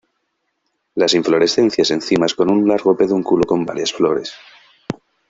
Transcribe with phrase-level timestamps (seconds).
[0.95, 4.33] Las inflorescencias en cimas con un largo pedúnculo con varias flores.